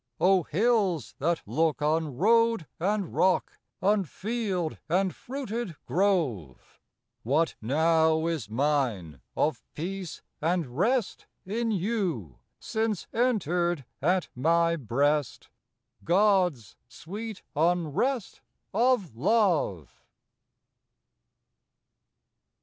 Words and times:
O 0.19 0.41
hills, 0.41 1.13
that 1.19 1.43
look 1.45 1.79
on 1.79 2.17
road 2.17 2.65
and 2.79 3.13
rock, 3.13 3.59
On 3.83 4.03
field 4.03 4.79
and 4.89 5.13
fruited 5.13 5.75
grove, 5.85 6.81
What 7.21 7.53
now 7.61 8.25
is 8.25 8.49
mine 8.49 9.21
of 9.37 9.63
peace 9.75 10.23
and 10.41 10.75
rest 10.75 11.27
In 11.45 11.69
you! 11.69 12.39
since 12.59 13.05
entered 13.13 13.85
at 14.01 14.27
my 14.33 14.75
breast 14.75 15.51
God's 16.03 16.75
sweet 16.87 17.43
unrest 17.55 18.41
of 18.73 19.15
love! 19.15 20.03